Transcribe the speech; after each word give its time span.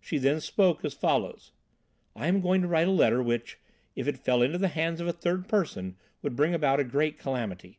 "She 0.00 0.18
then 0.18 0.40
spoke 0.40 0.84
as 0.84 0.92
follows: 0.92 1.52
'I 2.16 2.26
am 2.26 2.40
going 2.40 2.62
to 2.62 2.66
write 2.66 2.88
a 2.88 2.90
letter 2.90 3.22
which, 3.22 3.60
if 3.94 4.08
it 4.08 4.18
fell 4.18 4.42
into 4.42 4.58
the 4.58 4.66
hands 4.66 5.00
of 5.00 5.06
a 5.06 5.12
third 5.12 5.46
person, 5.46 5.94
would 6.20 6.34
bring 6.34 6.52
about 6.52 6.80
a 6.80 6.84
great 6.84 7.16
calamity. 7.16 7.78